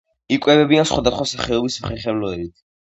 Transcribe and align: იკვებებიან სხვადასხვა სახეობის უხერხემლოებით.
იკვებებიან 0.37 0.89
სხვადასხვა 0.93 1.29
სახეობის 1.35 1.81
უხერხემლოებით. 1.85 2.61